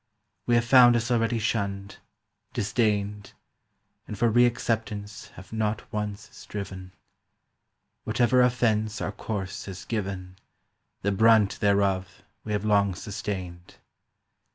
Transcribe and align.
We 0.47 0.55
have 0.55 0.65
found 0.65 0.95
us 0.95 1.11
already 1.11 1.37
shunned, 1.37 1.99
disdained, 2.53 3.33
And 4.07 4.17
for 4.17 4.31
re 4.31 4.47
acceptance 4.47 5.27
have 5.35 5.53
not 5.53 5.83
once 5.93 6.27
striven; 6.31 6.93
Whatever 8.03 8.41
offence 8.41 8.99
our 8.99 9.11
course 9.11 9.65
has 9.65 9.85
given 9.85 10.37
The 11.03 11.11
brunt 11.11 11.59
thereof 11.59 12.23
we 12.43 12.51
have 12.53 12.65
long 12.65 12.95
sustained. 12.95 13.75